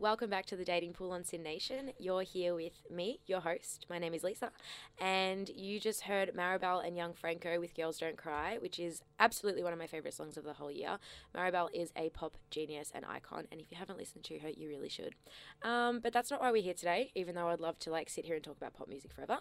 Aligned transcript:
Welcome 0.00 0.30
back 0.30 0.46
to 0.46 0.56
the 0.56 0.64
Dating 0.64 0.94
Pool 0.94 1.10
on 1.10 1.24
SYN 1.24 1.42
Nation. 1.42 1.92
You're 1.98 2.22
here 2.22 2.54
with 2.54 2.72
me, 2.90 3.20
your 3.26 3.40
host. 3.40 3.84
My 3.90 3.98
name 3.98 4.14
is 4.14 4.24
Lisa, 4.24 4.50
and 4.98 5.50
you 5.50 5.78
just 5.78 6.00
heard 6.00 6.34
Maribel 6.34 6.82
and 6.82 6.96
Young 6.96 7.12
Franco 7.12 7.60
with 7.60 7.74
Girls 7.74 7.98
Don't 7.98 8.16
Cry, 8.16 8.56
which 8.56 8.78
is 8.78 9.02
absolutely 9.18 9.62
one 9.62 9.74
of 9.74 9.78
my 9.78 9.86
favorite 9.86 10.14
songs 10.14 10.38
of 10.38 10.44
the 10.44 10.54
whole 10.54 10.70
year. 10.70 10.96
Maribel 11.36 11.68
is 11.74 11.92
a 11.96 12.08
pop 12.08 12.38
genius 12.50 12.90
and 12.94 13.04
icon, 13.04 13.46
and 13.52 13.60
if 13.60 13.70
you 13.70 13.76
haven't 13.76 13.98
listened 13.98 14.24
to 14.24 14.38
her, 14.38 14.48
you 14.48 14.70
really 14.70 14.88
should. 14.88 15.16
Um, 15.60 16.00
but 16.00 16.14
that's 16.14 16.30
not 16.30 16.40
why 16.40 16.50
we're 16.50 16.62
here 16.62 16.72
today, 16.72 17.12
even 17.14 17.34
though 17.34 17.48
I'd 17.48 17.60
love 17.60 17.78
to 17.80 17.90
like 17.90 18.08
sit 18.08 18.24
here 18.24 18.36
and 18.36 18.42
talk 18.42 18.56
about 18.56 18.72
pop 18.72 18.88
music 18.88 19.12
forever. 19.12 19.40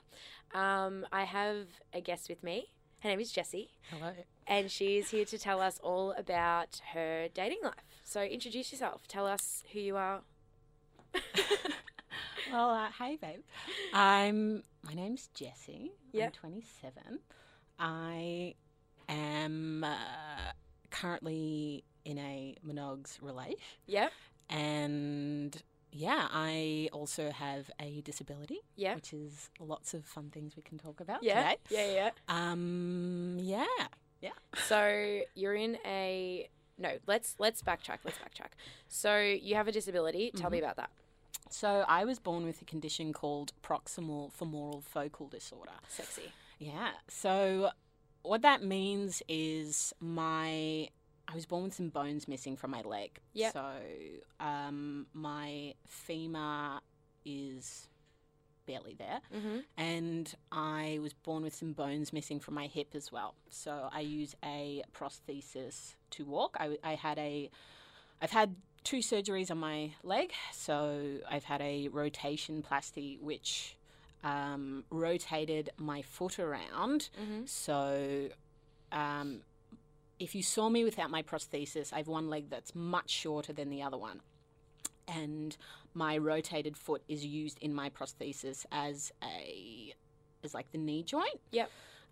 Um, 0.53 1.05
I 1.09 1.23
have 1.23 1.67
a 1.93 2.01
guest 2.01 2.27
with 2.27 2.43
me. 2.43 2.65
Her 3.01 3.07
name 3.07 3.21
is 3.21 3.31
Jessie. 3.31 3.69
Hello. 3.91 4.11
And 4.45 4.69
she's 4.69 5.11
here 5.11 5.23
to 5.23 5.37
tell 5.37 5.61
us 5.61 5.79
all 5.81 6.11
about 6.17 6.81
her 6.93 7.29
dating 7.33 7.59
life. 7.63 8.01
So 8.03 8.23
introduce 8.23 8.73
yourself. 8.73 9.07
Tell 9.07 9.25
us 9.25 9.63
who 9.71 9.79
you 9.79 9.95
are, 9.95 10.19
well, 12.51 12.69
uh, 12.71 12.89
hey, 12.99 13.17
babe. 13.21 13.41
I'm. 13.93 14.63
My 14.83 14.93
name's 14.93 15.29
Jessie. 15.33 15.91
Yep. 16.13 16.25
I'm 16.27 16.31
27. 16.51 17.19
I 17.79 18.55
am 19.07 19.83
uh, 19.83 20.51
currently 20.89 21.83
in 22.05 22.17
a 22.17 22.55
monogs 22.65 23.17
relation, 23.21 23.55
Yep. 23.87 24.11
and 24.49 25.61
yeah, 25.91 26.27
I 26.31 26.89
also 26.93 27.29
have 27.31 27.69
a 27.79 28.01
disability, 28.01 28.59
Yeah. 28.75 28.95
which 28.95 29.13
is 29.13 29.49
lots 29.59 29.93
of 29.93 30.05
fun 30.05 30.29
things 30.29 30.55
we 30.55 30.61
can 30.63 30.77
talk 30.77 30.99
about 31.01 31.23
Yeah. 31.23 31.51
today. 31.51 31.57
Yeah. 31.69 31.93
Yeah. 31.93 32.11
Um, 32.51 33.37
yeah, 33.39 33.65
yeah. 34.21 34.31
So 34.67 35.21
you're 35.35 35.55
in 35.55 35.77
a 35.85 36.49
no. 36.77 36.97
Let's 37.07 37.35
let's 37.39 37.61
backtrack. 37.61 37.99
Let's 38.03 38.17
backtrack. 38.17 38.51
So 38.87 39.17
you 39.19 39.55
have 39.55 39.67
a 39.67 39.71
disability. 39.71 40.31
Tell 40.35 40.49
me 40.49 40.59
about 40.59 40.77
that. 40.77 40.89
So 41.49 41.83
I 41.87 42.05
was 42.05 42.19
born 42.19 42.45
with 42.45 42.61
a 42.61 42.65
condition 42.65 43.11
called 43.13 43.53
proximal 43.63 44.31
femoral 44.31 44.81
focal 44.81 45.27
disorder. 45.27 45.71
Sexy. 45.87 46.31
Yeah. 46.59 46.91
So 47.07 47.69
what 48.23 48.41
that 48.43 48.63
means 48.63 49.21
is 49.27 49.93
my 49.99 50.89
I 51.31 51.35
was 51.35 51.45
born 51.45 51.63
with 51.65 51.73
some 51.75 51.89
bones 51.89 52.27
missing 52.27 52.55
from 52.57 52.71
my 52.71 52.81
leg. 52.81 53.19
Yep. 53.33 53.53
So 53.53 53.71
um, 54.39 55.05
my 55.13 55.73
femur 55.87 56.79
is 57.25 57.87
barely 58.65 58.93
there, 58.95 59.19
Mm-hmm. 59.35 59.57
and 59.77 60.33
I 60.51 60.99
was 61.01 61.13
born 61.13 61.41
with 61.43 61.55
some 61.55 61.73
bones 61.73 62.13
missing 62.13 62.39
from 62.39 62.53
my 62.55 62.67
hip 62.67 62.89
as 62.93 63.11
well. 63.11 63.33
So 63.49 63.89
I 63.91 64.01
use 64.01 64.35
a 64.43 64.83
prosthesis 64.93 65.95
to 66.11 66.25
walk. 66.25 66.55
I, 66.59 66.77
I 66.83 66.95
had 66.95 67.17
a 67.19 67.49
I've 68.21 68.31
had 68.31 68.55
two 68.83 68.97
surgeries 68.97 69.51
on 69.51 69.57
my 69.57 69.91
leg. 70.03 70.31
So 70.53 71.19
I've 71.29 71.43
had 71.43 71.61
a 71.61 71.89
rotationplasty, 71.89 73.21
which 73.21 73.75
um, 74.23 74.83
rotated 74.89 75.69
my 75.77 76.01
foot 76.01 76.39
around. 76.39 77.09
Mm-hmm. 77.21 77.45
So 77.45 78.29
um, 78.91 79.41
if 80.19 80.35
you 80.35 80.43
saw 80.43 80.69
me 80.69 80.83
without 80.83 81.09
my 81.09 81.23
prosthesis, 81.23 81.93
I 81.93 81.97
have 81.97 82.07
one 82.07 82.29
leg 82.29 82.49
that's 82.49 82.75
much 82.75 83.09
shorter 83.09 83.53
than 83.53 83.69
the 83.69 83.81
other 83.81 83.97
one. 83.97 84.21
And 85.07 85.55
my 85.93 86.17
rotated 86.17 86.77
foot 86.77 87.01
is 87.07 87.25
used 87.25 87.57
in 87.61 87.73
my 87.73 87.89
prosthesis 87.89 88.65
as 88.71 89.11
a 89.23 89.93
as 90.43 90.53
like 90.53 90.71
the 90.71 90.77
knee 90.77 91.03
joint. 91.03 91.39
Yep. 91.51 91.69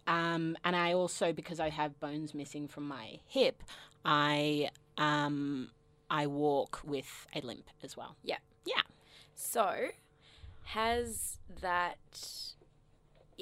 Um, 0.07 0.57
and 0.63 0.75
I 0.75 0.93
also, 0.93 1.33
because 1.33 1.59
I 1.59 1.69
have 1.69 1.99
bones 1.99 2.33
missing 2.33 2.67
from 2.67 2.87
my 2.87 3.19
hip, 3.27 3.61
I 4.03 4.69
um, 4.97 5.69
I 6.09 6.27
walk 6.27 6.81
with 6.83 7.27
a 7.35 7.41
limp 7.41 7.69
as 7.83 7.97
well. 7.97 8.15
Yeah. 8.23 8.37
Yeah. 8.65 8.81
So 9.35 9.89
has 10.65 11.37
that? 11.61 11.97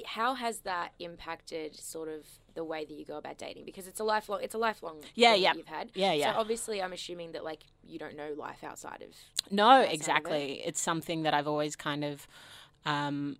How 0.04 0.34
has 0.34 0.58
that 0.60 0.92
impacted 0.98 1.74
sort 1.74 2.08
of 2.08 2.26
the 2.54 2.62
way 2.62 2.84
that 2.84 2.92
you 2.92 3.04
go 3.04 3.16
about 3.16 3.38
dating? 3.38 3.64
Because 3.64 3.86
it's 3.86 4.00
a 4.00 4.04
lifelong. 4.04 4.40
It's 4.42 4.54
a 4.54 4.58
lifelong. 4.58 5.02
Yeah, 5.14 5.32
thing 5.32 5.42
yeah. 5.42 5.52
that 5.52 5.58
You've 5.58 5.66
had. 5.66 5.90
Yeah, 5.94 6.12
yeah. 6.12 6.32
So 6.32 6.38
obviously, 6.38 6.82
I'm 6.82 6.92
assuming 6.92 7.32
that 7.32 7.44
like 7.44 7.60
you 7.82 7.98
don't 7.98 8.16
know 8.16 8.34
life 8.36 8.62
outside 8.62 9.02
of. 9.02 9.08
No, 9.50 9.68
That's 9.68 9.86
how 9.86 9.92
it 9.92 9.94
exactly. 9.94 10.62
It's 10.64 10.80
something 10.80 11.22
that 11.22 11.32
I've 11.34 11.46
always 11.46 11.76
kind 11.76 12.04
of, 12.04 12.26
um, 12.84 13.36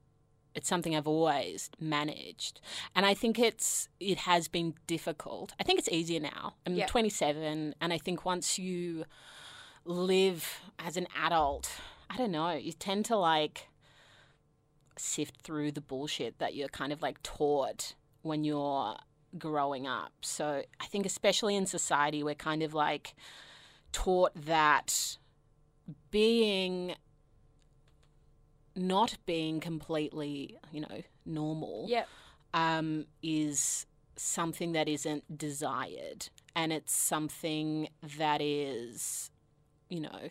it's 0.57 0.69
something 0.69 0.97
I've 0.97 1.07
always 1.07 1.71
managed, 1.79 2.61
and 2.97 3.07
I 3.07 3.15
think 3.15 3.39
it's 3.39 3.89
it 4.01 4.19
has 4.19 4.49
been 4.49 4.75
difficult. 4.87 5.53
I 5.61 5.63
think 5.63 5.79
it's 5.79 5.89
easier 5.89 6.19
now. 6.19 6.55
I'm 6.67 6.75
Yeah. 6.75 6.87
27, 6.87 7.75
and 7.81 7.93
I 7.93 7.99
think 7.99 8.25
once 8.25 8.59
you 8.59 9.05
live 9.85 10.61
as 10.79 10.97
an 10.97 11.07
adult, 11.17 11.71
I 12.11 12.17
don't 12.17 12.33
know, 12.33 12.51
you 12.53 12.73
tend 12.73 13.05
to 13.07 13.17
like 13.17 13.69
sift 14.99 15.43
through 15.43 15.73
the 15.73 15.81
bullshit 15.81 16.39
that 16.39 16.55
you're 16.55 16.69
kind 16.69 16.93
of 16.93 17.03
like 17.03 17.23
taught 17.23 17.95
when 18.23 18.43
you're 18.43 18.97
growing 19.39 19.87
up. 19.87 20.13
So 20.23 20.63
I 20.81 20.87
think 20.87 21.05
especially 21.07 21.55
in 21.55 21.67
society, 21.67 22.23
we're 22.23 22.35
kind 22.35 22.63
of 22.63 22.73
like 22.75 23.15
taught 23.93 24.33
that 24.35 25.19
being 26.11 26.95
not 28.77 29.17
being 29.27 29.59
completely, 29.61 30.59
you 30.71 30.81
know, 30.83 31.03
normal 31.25 31.87
Yep. 31.89 32.09
um, 32.55 33.07
is 33.23 33.87
something 34.17 34.73
that 34.73 34.89
isn't 34.89 35.37
desired. 35.39 36.29
And 36.55 36.73
it's 36.73 36.95
something 36.95 37.89
that 38.19 38.41
is, 38.41 39.31
you 39.89 40.01
know, 40.01 40.29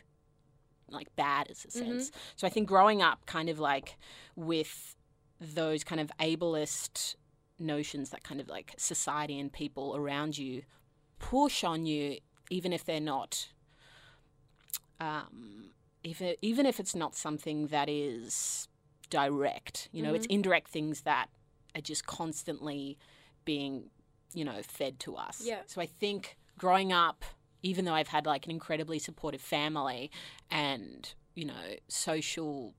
like 0.89 1.13
bad 1.15 1.47
as 1.49 1.65
a 1.65 1.71
sense. 1.71 2.11
So 2.35 2.45
I 2.47 2.49
think 2.49 2.67
growing 2.67 3.01
up 3.01 3.25
kind 3.25 3.49
of 3.49 3.59
like 3.59 3.97
with 4.35 4.95
those 5.39 5.83
kind 5.83 5.99
of 5.99 6.11
ableist 6.19 7.15
notions 7.59 8.09
that 8.11 8.23
kind 8.23 8.39
of 8.39 8.47
like 8.47 8.73
society 8.77 9.39
and 9.39 9.51
people 9.51 9.95
around 9.95 10.37
you 10.37 10.63
push 11.19 11.63
on 11.63 11.85
you, 11.85 12.17
even 12.49 12.71
if 12.73 12.85
they're 12.85 12.99
not, 12.99 13.49
um, 14.99 15.71
even, 16.05 16.35
even 16.41 16.65
if 16.65 16.79
it's 16.79 16.95
not 16.95 17.15
something 17.15 17.67
that 17.67 17.89
is 17.89 18.67
direct, 19.09 19.89
you 19.91 20.01
know, 20.01 20.13
it's 20.13 20.27
mm-hmm. 20.27 20.35
indirect 20.35 20.69
things 20.69 21.01
that 21.01 21.27
are 21.75 21.81
just 21.81 22.05
constantly 22.05 22.97
being, 23.43 23.89
you 24.33 24.45
know, 24.45 24.61
fed 24.61 24.99
to 24.99 25.15
us. 25.15 25.41
Yeah. 25.43 25.61
So 25.65 25.81
I 25.81 25.85
think 25.85 26.37
growing 26.57 26.93
up, 26.93 27.25
even 27.63 27.85
though 27.85 27.93
I've 27.93 28.07
had 28.07 28.25
like 28.25 28.45
an 28.45 28.51
incredibly 28.51 28.99
supportive 28.99 29.41
family 29.41 30.11
and, 30.51 31.13
you 31.33 31.45
know, 31.45 31.75
social, 31.87 32.73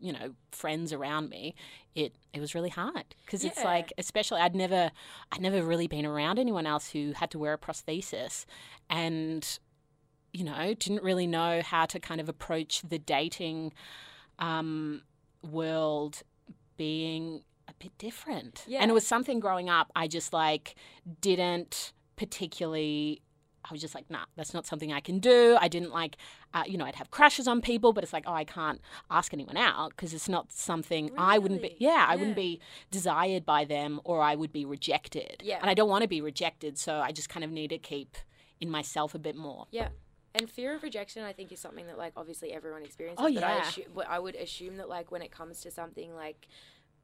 you 0.00 0.12
know, 0.12 0.34
friends 0.50 0.92
around 0.92 1.30
me, 1.30 1.54
it 1.94 2.14
it 2.32 2.40
was 2.40 2.54
really 2.54 2.70
hard 2.70 3.04
because 3.24 3.44
it's 3.44 3.62
like, 3.64 3.92
especially 3.98 4.40
I'd 4.40 4.54
never 4.54 4.90
I'd 5.32 5.40
never 5.40 5.62
really 5.62 5.86
been 5.86 6.06
around 6.06 6.38
anyone 6.38 6.66
else 6.66 6.90
who 6.90 7.12
had 7.14 7.30
to 7.32 7.38
wear 7.38 7.52
a 7.52 7.58
prosthesis, 7.58 8.44
and 8.88 9.58
you 10.32 10.44
know, 10.44 10.74
didn't 10.74 11.02
really 11.02 11.26
know 11.26 11.60
how 11.62 11.86
to 11.86 11.98
kind 11.98 12.20
of 12.20 12.28
approach 12.28 12.82
the 12.88 12.98
dating 12.98 13.72
um, 14.38 15.02
world 15.42 16.22
being 16.76 17.42
a 17.68 17.74
bit 17.78 17.96
different. 17.98 18.64
Yeah. 18.66 18.80
And 18.80 18.90
it 18.90 18.94
was 18.94 19.06
something 19.06 19.40
growing 19.40 19.68
up 19.68 19.90
I 19.94 20.08
just 20.08 20.32
like 20.32 20.74
didn't 21.20 21.92
particularly. 22.16 23.22
I 23.62 23.74
was 23.74 23.82
just 23.82 23.94
like, 23.94 24.08
nah, 24.08 24.24
that's 24.36 24.54
not 24.54 24.64
something 24.66 24.90
I 24.90 25.00
can 25.00 25.18
do. 25.18 25.58
I 25.60 25.68
didn't 25.68 25.92
like, 25.92 26.16
uh, 26.54 26.62
you 26.66 26.78
know, 26.78 26.86
I'd 26.86 26.94
have 26.94 27.10
crushes 27.10 27.46
on 27.46 27.60
people, 27.60 27.92
but 27.92 28.02
it's 28.02 28.12
like, 28.12 28.24
oh, 28.26 28.32
I 28.32 28.42
can't 28.44 28.80
ask 29.10 29.34
anyone 29.34 29.58
out 29.58 29.90
because 29.90 30.14
it's 30.14 30.30
not 30.30 30.50
something 30.50 31.10
I 31.18 31.36
wouldn't 31.36 31.60
be. 31.60 31.68
Really? 31.68 31.76
Yeah, 31.78 32.06
I 32.08 32.16
wouldn't 32.16 32.36
be 32.36 32.58
desired 32.90 33.44
by 33.44 33.66
them, 33.66 34.00
or 34.04 34.22
I 34.22 34.34
would 34.34 34.50
be 34.50 34.64
rejected. 34.64 35.42
Yeah. 35.44 35.58
and 35.60 35.68
I 35.68 35.74
don't 35.74 35.90
want 35.90 36.00
to 36.02 36.08
be 36.08 36.22
rejected, 36.22 36.78
so 36.78 37.00
I 37.00 37.12
just 37.12 37.28
kind 37.28 37.44
of 37.44 37.50
need 37.50 37.68
to 37.68 37.78
keep 37.78 38.16
in 38.62 38.70
myself 38.70 39.14
a 39.14 39.18
bit 39.18 39.36
more. 39.36 39.66
Yeah. 39.70 39.88
And 40.34 40.48
fear 40.48 40.74
of 40.76 40.82
rejection, 40.82 41.24
I 41.24 41.32
think, 41.32 41.50
is 41.52 41.58
something 41.60 41.86
that 41.88 41.98
like 41.98 42.12
obviously 42.16 42.52
everyone 42.52 42.82
experiences. 42.82 43.24
Oh, 43.26 43.32
but 43.34 43.42
I, 43.42 43.56
yeah. 43.56 43.62
assu- 43.62 43.86
but 43.94 44.08
I 44.08 44.18
would 44.18 44.36
assume 44.36 44.76
that 44.76 44.88
like 44.88 45.10
when 45.10 45.22
it 45.22 45.30
comes 45.32 45.60
to 45.62 45.70
something 45.70 46.14
like, 46.14 46.46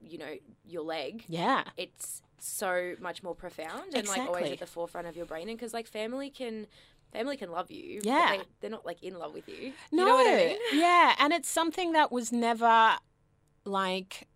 you 0.01 0.19
know, 0.19 0.35
your 0.65 0.83
leg, 0.83 1.25
Yeah. 1.29 1.65
it's 1.77 2.23
so 2.39 2.95
much 3.01 3.23
more 3.23 3.35
profound 3.35 3.95
and 3.95 4.07
like 4.07 4.21
always 4.21 4.53
at 4.53 4.59
the 4.61 4.67
forefront 4.67 5.07
of 5.09 5.17
your 5.17 5.27
brain. 5.27 5.49
And 5.49 5.59
because 5.59 5.75
like 5.75 5.89
family 5.89 6.31
can, 6.31 6.67
family 7.13 7.37
can 7.37 7.51
love 7.51 7.71
you. 7.71 7.99
but 8.01 8.07
Yeah. 8.07 8.37
they, 8.37 8.43
they're 8.61 8.71
not 8.71 8.87
like 8.87 9.03
in 9.03 9.19
love 9.19 9.35
with 9.35 9.49
you. 9.49 9.73
No. 9.91 10.05
You 10.05 10.09
know 10.09 10.15
what 10.17 10.27
I 10.29 10.37
mean? 10.37 10.57
Yeah, 10.75 11.15
and 11.19 11.33
it's 11.33 11.49
something 11.49 11.93
that 11.93 12.13
was 12.13 12.31
never 12.31 12.97
like 13.65 14.29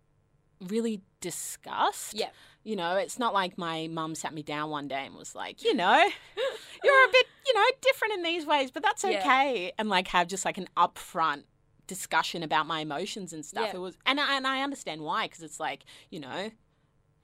really 0.59 1.01
discussed. 1.21 2.13
Yeah. 2.13 2.29
You 2.63 2.75
know, 2.75 2.95
it's 2.97 3.17
not 3.17 3.33
like 3.33 3.57
my 3.57 3.87
mum 3.87 4.13
sat 4.15 4.33
me 4.33 4.43
down 4.43 4.69
one 4.69 4.87
day 4.87 5.05
and 5.05 5.15
was 5.15 5.33
like, 5.33 5.63
you 5.63 5.73
know, 5.81 6.09
you're 6.83 7.05
a 7.05 7.11
bit, 7.11 7.25
you 7.53 7.59
know, 7.59 7.65
different 7.81 8.13
in 8.15 8.23
these 8.23 8.45
ways, 8.45 8.71
but 8.71 8.83
that's 8.83 9.03
Yeah. 9.03 9.19
okay. 9.19 9.71
And 9.77 9.89
like 9.89 10.07
have 10.09 10.27
just 10.27 10.45
like 10.45 10.57
an 10.57 10.67
upfront 10.77 11.43
discussion 11.87 12.43
about 12.43 12.67
my 12.67 12.81
emotions 12.81 13.33
and 13.33 13.45
stuff. 13.45 13.69
Yeah. 13.69 13.75
It 13.75 13.79
was, 13.79 13.97
and 14.05 14.19
I, 14.19 14.37
and 14.37 14.47
I 14.47 14.61
understand 14.61 15.01
why, 15.01 15.27
because 15.27 15.43
it's 15.43 15.59
like, 15.59 15.83
you 16.09 16.19
know, 16.19 16.51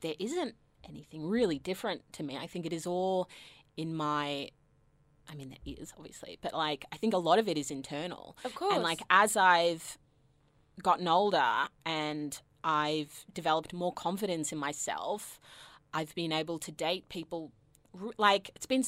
there 0.01 0.15
isn't 0.19 0.55
anything 0.87 1.27
really 1.27 1.59
different 1.59 2.01
to 2.13 2.23
me. 2.23 2.37
I 2.37 2.47
think 2.47 2.65
it 2.65 2.73
is 2.73 2.85
all 2.85 3.29
in 3.75 3.95
my 3.95 4.49
I 5.29 5.35
mean, 5.35 5.49
there 5.49 5.75
is 5.77 5.91
obviously, 5.97 6.37
but 6.41 6.53
like 6.53 6.85
I 6.91 6.97
think 6.97 7.13
a 7.13 7.17
lot 7.17 7.37
of 7.37 7.49
it 7.49 7.57
is 7.57 7.69
internal. 7.69 8.37
Of 8.45 8.55
course. 8.55 8.73
And 8.73 8.83
like 8.83 9.01
as 9.09 9.35
I've 9.35 9.97
gotten 10.81 11.07
older 11.07 11.67
and 11.85 12.39
I've 12.63 13.25
developed 13.33 13.73
more 13.73 13.91
confidence 13.93 14.51
in 14.51 14.57
myself, 14.57 15.39
I've 15.93 16.15
been 16.15 16.31
able 16.31 16.59
to 16.59 16.71
date 16.71 17.09
people 17.09 17.51
like 18.17 18.51
it's 18.55 18.65
been 18.65 18.83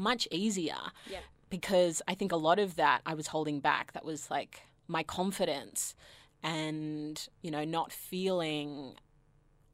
much 0.00 0.26
easier 0.30 0.78
Yeah. 1.08 1.20
because 1.50 2.00
I 2.08 2.14
think 2.14 2.32
a 2.32 2.36
lot 2.36 2.58
of 2.58 2.74
that 2.76 3.02
I 3.06 3.14
was 3.14 3.28
holding 3.28 3.60
back. 3.60 3.92
That 3.92 4.04
was 4.04 4.30
like 4.30 4.62
my 4.88 5.02
confidence 5.02 5.94
and, 6.42 7.28
you 7.42 7.50
know, 7.50 7.64
not 7.64 7.92
feeling 7.92 8.96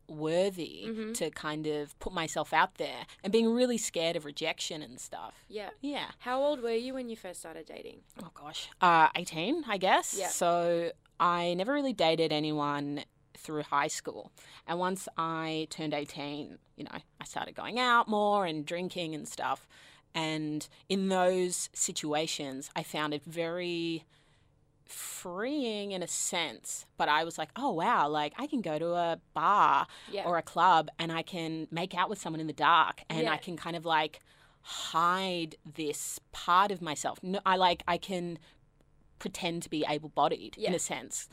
worthy 0.08 0.84
Mhm. 0.86 1.14
to 1.14 1.30
kind 1.30 1.66
of 1.66 1.98
put 1.98 2.12
myself 2.12 2.52
out 2.52 2.76
there 2.76 3.06
and 3.24 3.32
being 3.32 3.52
really 3.52 3.76
scared 3.78 4.14
of 4.14 4.24
rejection 4.24 4.80
and 4.82 5.00
stuff. 5.00 5.44
Yeah. 5.48 5.70
Yeah. 5.80 6.12
How 6.20 6.42
old 6.42 6.60
were 6.60 6.72
you 6.74 6.94
when 6.94 7.08
you 7.08 7.16
first 7.16 7.40
started 7.40 7.66
dating? 7.66 8.02
Oh 8.22 8.30
gosh. 8.34 8.68
Uh 8.80 9.08
18, 9.16 9.64
I 9.66 9.78
guess. 9.78 10.14
Yeah. 10.16 10.28
So 10.28 10.92
I 11.18 11.54
never 11.54 11.72
really 11.72 11.92
dated 11.92 12.32
anyone 12.32 13.04
through 13.36 13.62
high 13.64 13.88
school. 13.88 14.30
And 14.66 14.78
once 14.78 15.08
I 15.16 15.66
turned 15.70 15.92
18, 15.92 16.58
you 16.76 16.84
know, 16.84 16.98
I 17.20 17.24
started 17.24 17.54
going 17.56 17.78
out 17.78 18.06
more 18.08 18.46
and 18.46 18.64
drinking 18.64 19.14
and 19.14 19.26
stuff. 19.28 19.66
And 20.16 20.66
in 20.88 21.08
those 21.10 21.68
situations, 21.74 22.70
I 22.74 22.82
found 22.82 23.12
it 23.14 23.22
very 23.26 24.04
freeing 24.86 25.92
in 25.92 26.02
a 26.02 26.06
sense, 26.08 26.86
but 26.96 27.08
I 27.08 27.22
was 27.24 27.36
like, 27.38 27.50
"Oh 27.56 27.70
wow, 27.72 28.08
like 28.08 28.32
I 28.38 28.46
can 28.46 28.60
go 28.62 28.78
to 28.78 28.94
a 28.94 29.18
bar 29.34 29.86
Yeah. 30.10 30.24
or 30.24 30.38
a 30.38 30.42
club 30.42 30.88
and 30.98 31.12
I 31.12 31.22
can 31.22 31.68
make 31.70 31.94
out 31.94 32.08
with 32.08 32.20
someone 32.20 32.40
in 32.40 32.46
the 32.46 32.52
dark 32.52 33.02
and 33.10 33.22
Yeah. 33.24 33.32
I 33.32 33.36
can 33.36 33.56
kind 33.56 33.76
of 33.76 33.84
like 33.84 34.20
hide 34.62 35.56
this 35.64 36.18
part 36.32 36.70
of 36.70 36.80
myself. 36.80 37.22
No, 37.22 37.40
I 37.44 37.56
like 37.56 37.82
I 37.86 37.98
can 37.98 38.38
pretend 39.18 39.62
to 39.64 39.70
be 39.70 39.84
able-bodied 39.88 40.56
in 40.58 40.74
a 40.74 40.78
sense. 40.78 41.28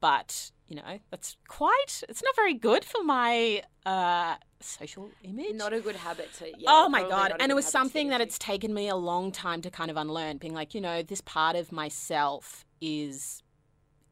But, 0.00 0.50
you 0.68 0.76
know, 0.76 0.98
that's 1.10 1.36
quite 1.48 2.02
it's 2.08 2.22
not 2.22 2.34
very 2.36 2.54
good 2.54 2.84
for 2.84 3.02
my 3.04 3.62
uh 3.84 4.36
social 4.60 5.10
image. 5.22 5.54
Not 5.54 5.72
a 5.72 5.80
good 5.80 5.96
habit 5.96 6.32
to. 6.38 6.46
Yeah, 6.48 6.68
oh 6.68 6.88
my 6.88 7.02
god! 7.02 7.34
And 7.38 7.52
it 7.52 7.54
was 7.54 7.66
something 7.66 8.08
that 8.08 8.20
it's 8.20 8.38
taken 8.38 8.72
me 8.72 8.88
a 8.88 8.96
long 8.96 9.30
time 9.30 9.60
to 9.62 9.70
kind 9.70 9.90
of 9.90 9.96
unlearn. 9.96 10.38
Being 10.38 10.54
like, 10.54 10.74
you 10.74 10.80
know, 10.80 11.02
this 11.02 11.20
part 11.20 11.54
of 11.56 11.70
myself 11.72 12.64
is 12.80 13.42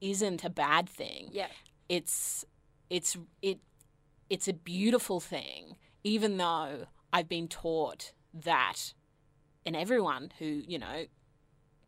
isn't 0.00 0.42
a 0.44 0.50
bad 0.50 0.88
thing 0.88 1.28
Yeah. 1.32 1.46
it's 1.88 2.44
it's 2.90 3.16
it 3.40 3.60
it's 4.28 4.48
a 4.48 4.52
beautiful 4.52 5.20
thing 5.20 5.76
even 6.02 6.38
though 6.38 6.86
i've 7.12 7.28
been 7.28 7.46
taught 7.46 8.12
that 8.34 8.94
and 9.64 9.76
everyone 9.76 10.32
who 10.40 10.46
you 10.66 10.78
know 10.78 11.04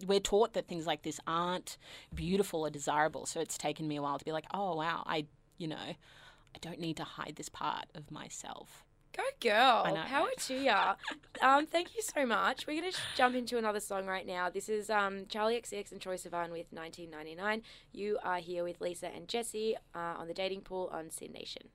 we're 0.07 0.21
taught 0.21 0.53
that 0.53 0.69
things 0.69 0.87
like 0.87 1.03
this 1.03 1.21
aren't 1.27 1.77
beautiful 2.15 2.61
or 2.63 2.71
desirable 2.71 3.27
so 3.27 3.41
it's 3.41 3.59
taken 3.59 3.87
me 3.89 3.97
a 3.97 4.03
while 4.03 4.19
to 4.19 4.25
be 4.25 4.33
like 4.33 4.47
oh 4.53 4.75
wow 4.77 5.03
i 5.07 5.27
you 5.59 5.67
know 5.67 5.77
i 5.77 6.59
don't 6.61 6.81
need 6.81 6.97
to 6.97 7.05
hide 7.05 7.35
this 7.37 7.49
part 7.49 7.87
of 7.95 8.11
myself 8.11 8.85
Go 9.17 9.23
girl. 9.41 9.97
How 10.09 10.27
to 10.37 10.55
ya? 10.55 10.95
um, 11.41 11.67
thank 11.67 11.95
you 11.95 12.03
so 12.03 12.27
much. 12.27 12.67
We're 12.67 12.81
gonna 12.81 12.91
sh- 12.91 13.17
jump 13.17 13.37
into 13.37 13.57
another 13.59 13.79
song 13.79 14.07
right 14.07 14.27
now. 14.27 14.51
This 14.51 14.69
is 14.69 14.91
um, 14.91 15.27
Charli 15.27 15.61
XCX 15.61 15.93
and 15.93 16.01
Troye 16.01 16.21
Sivan 16.21 16.51
with 16.51 16.67
1999. 16.73 17.63
You 17.93 18.19
are 18.25 18.39
here 18.39 18.65
with 18.65 18.81
Lisa 18.81 19.07
and 19.15 19.29
Jessie 19.29 19.77
uh, 19.95 20.15
on 20.19 20.27
the 20.27 20.35
dating 20.35 20.63
pool 20.63 20.91
on 20.93 21.11
SYN 21.11 21.33
Nation. 21.33 21.69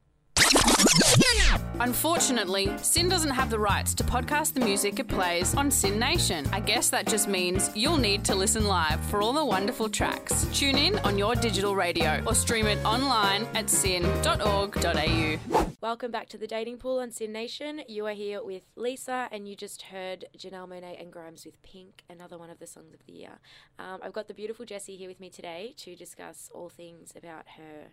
Unfortunately, 1.80 2.78
SYN 2.81 3.08
doesn't 3.08 3.31
have 3.31 3.50
the 3.50 3.58
rights 3.58 3.94
to 3.96 4.04
podcast 4.04 4.54
the 4.54 4.60
music 4.60 5.00
it 5.00 5.08
plays 5.08 5.56
on 5.56 5.72
SYN 5.72 5.98
Nation. 5.98 6.46
I 6.52 6.60
guess 6.60 6.90
that 6.90 7.08
just 7.08 7.30
means 7.30 7.70
you'll 7.74 7.98
need 7.98 8.26
to 8.26 8.36
listen 8.36 8.66
live 8.68 9.00
for 9.06 9.22
all 9.22 9.31
the 9.31 9.44
wonderful 9.46 9.88
tracks. 9.88 10.46
Tune 10.54 10.78
in 10.78 11.00
on 11.00 11.18
your 11.18 11.36
digital 11.36 11.76
radio 11.76 12.22
or 12.28 12.36
stream 12.36 12.68
it 12.68 12.84
online 12.84 13.48
at 13.56 13.70
syn.org.au. 13.70 15.40
Welcome 15.81 16.12
back 16.12 16.28
to 16.30 16.38
the 16.38 16.48
dating 16.48 16.78
pool 16.78 17.00
on 17.00 17.12
SYN 17.12 17.31
Nation. 17.31 17.81
You 17.88 18.06
are 18.08 18.14
here 18.14 18.44
with 18.44 18.66
Lisa, 18.76 19.30
and 19.31 19.48
you 19.48 19.56
just 19.56 19.84
heard 19.84 20.26
Janelle 20.38 20.68
Monáe 20.68 21.02
and 21.02 21.14
Grimes 21.14 21.46
with 21.46 21.62
Pynk, 21.64 22.02
another 22.10 22.38
one 22.38 22.50
of 22.50 22.60
the 22.60 22.68
songs 22.68 22.94
of 22.94 23.00
the 23.06 23.14
year. 23.14 23.40
Um, 23.80 24.00
I've 24.04 24.12
got 24.12 24.28
the 24.28 24.34
beautiful 24.34 24.66
Jessie 24.66 24.98
here 24.98 25.08
with 25.08 25.22
me 25.22 25.30
today 25.30 25.74
to 25.78 25.96
discuss 25.96 26.50
all 26.54 26.68
things 26.68 27.14
about 27.16 27.46
her 27.56 27.88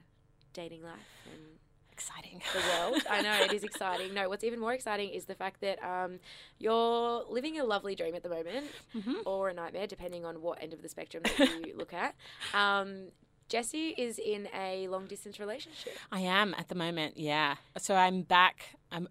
dating 0.53 0.83
life 0.83 1.23
and 1.33 1.61
exciting 1.97 2.43
the 2.53 2.61
world. 2.69 3.03
I 3.09 3.23
know 3.23 3.33
it 3.45 3.53
is 3.55 3.65
exciting. 3.65 4.13
No, 4.13 4.29
what's 4.29 4.45
even 4.45 4.61
more 4.61 4.75
exciting 4.75 5.09
is 5.09 5.25
the 5.25 5.35
fact 5.35 5.63
that 5.63 5.83
um, 5.83 6.19
you're 6.59 7.25
living 7.31 7.59
a 7.59 7.65
lovely 7.65 7.95
dream 7.95 8.15
at 8.15 8.23
the 8.23 8.29
moment, 8.29 8.67
or 9.25 9.49
a 9.49 9.55
nightmare, 9.55 9.87
depending 9.87 10.25
on 10.27 10.43
what 10.43 10.63
end 10.63 10.75
of 10.75 10.83
the 10.83 10.89
spectrum 10.91 11.23
that 11.25 11.67
you 11.67 11.75
look 11.83 11.95
at. 11.95 12.15
Um, 12.53 13.09
Jessie 13.49 13.95
is 13.97 14.19
in 14.19 14.49
a 14.55 14.89
long 14.89 15.07
distance 15.07 15.41
relationship. 15.41 15.95
I 16.13 16.21
am 16.21 16.55
at 16.59 16.69
the 16.69 16.75
moment, 16.75 17.17
yeah. 17.17 17.55
So 17.79 17.95
I'm 17.95 18.23
back. 18.23 18.77
I'm 18.93 19.09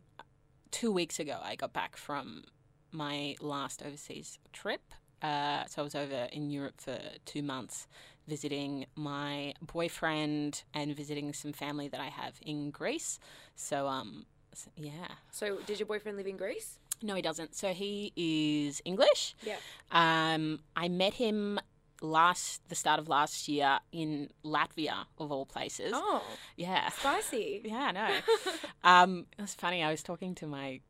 two 0.71 0.91
weeks 0.91 1.19
ago. 1.19 1.39
I 1.41 1.55
got 1.55 1.73
back 1.73 1.97
from 1.97 2.43
my 2.91 3.35
last 3.41 3.81
overseas 3.83 4.37
trip. 4.53 4.81
Uh, 5.21 5.65
so 5.65 5.81
I 5.81 5.83
was 5.83 5.95
over 5.95 6.27
in 6.31 6.51
Europe 6.51 6.79
for 6.79 6.99
two 7.25 7.41
months, 7.41 7.87
visiting 8.27 8.85
my 8.95 9.53
boyfriend 9.61 10.63
and 10.73 10.95
visiting 10.95 11.33
some 11.33 11.53
family 11.53 11.87
that 11.87 11.99
I 11.99 12.07
have 12.07 12.33
in 12.41 12.71
Greece. 12.71 13.19
So 13.55 13.87
um, 13.87 14.25
s- 14.53 14.67
yeah. 14.75 15.07
So, 15.31 15.57
did 15.65 15.79
your 15.79 15.85
boyfriend 15.87 16.17
live 16.17 16.27
in 16.27 16.37
Greece? 16.37 16.79
No, 17.01 17.13
he 17.15 17.21
doesn't. 17.21 17.55
So 17.55 17.73
he 17.73 18.13
is 18.15 18.81
English. 18.85 19.35
Yeah. 19.45 19.57
Um, 19.91 20.59
I 20.75 20.87
met 20.87 21.13
him 21.15 21.59
last 22.01 22.61
the 22.69 22.75
start 22.75 22.99
of 22.99 23.07
last 23.09 23.47
year 23.47 23.79
in 23.91 24.29
Latvia, 24.43 25.05
of 25.17 25.31
all 25.31 25.45
places. 25.45 25.91
Oh, 25.93 26.23
Yeah. 26.57 26.89
spicy. 26.89 27.61
Yeah, 27.65 27.77
I 27.87 27.91
know. 27.91 28.09
um, 28.83 29.25
it 29.37 29.41
was 29.41 29.53
funny. 29.55 29.83
I 29.83 29.91
was 29.91 30.03
talking 30.03 30.35
to 30.35 30.47
my 30.47 30.81